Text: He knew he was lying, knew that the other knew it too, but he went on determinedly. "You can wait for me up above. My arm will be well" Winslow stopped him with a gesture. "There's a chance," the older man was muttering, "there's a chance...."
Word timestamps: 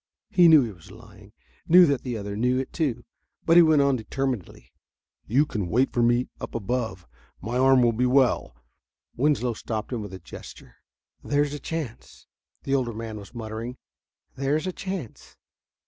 He 0.31 0.47
knew 0.47 0.63
he 0.63 0.71
was 0.71 0.89
lying, 0.89 1.31
knew 1.67 1.85
that 1.85 2.01
the 2.01 2.17
other 2.17 2.35
knew 2.35 2.57
it 2.57 2.73
too, 2.73 3.05
but 3.45 3.55
he 3.55 3.61
went 3.61 3.83
on 3.83 3.97
determinedly. 3.97 4.71
"You 5.27 5.45
can 5.45 5.67
wait 5.69 5.93
for 5.93 6.01
me 6.01 6.27
up 6.39 6.55
above. 6.55 7.05
My 7.39 7.59
arm 7.59 7.83
will 7.83 7.91
be 7.93 8.07
well" 8.07 8.55
Winslow 9.15 9.53
stopped 9.53 9.93
him 9.93 10.01
with 10.01 10.15
a 10.15 10.19
gesture. 10.19 10.77
"There's 11.23 11.53
a 11.53 11.59
chance," 11.59 12.25
the 12.63 12.73
older 12.73 12.93
man 12.93 13.19
was 13.19 13.35
muttering, 13.35 13.77
"there's 14.35 14.65
a 14.65 14.73
chance...." 14.73 15.37